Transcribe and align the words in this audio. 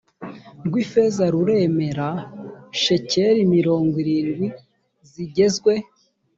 rw 0.65 0.73
ifeza 0.83 1.23
rurem 1.33 1.77
ra 1.97 2.11
shekeli 2.83 3.41
mirongo 3.55 3.93
irindwi 4.03 4.47
zigezwe 5.11 5.73